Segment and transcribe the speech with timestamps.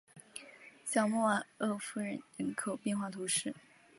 [0.83, 3.53] 小穆瓦厄夫尔人口变化图示